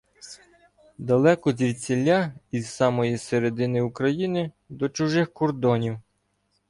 [0.99, 5.99] Далеко звідсіля, із самої середини України, до чужих кордонів.